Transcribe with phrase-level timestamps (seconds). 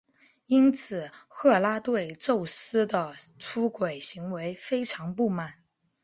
[0.47, 5.59] 因此赫拉对宙斯的出轨行为非常不满。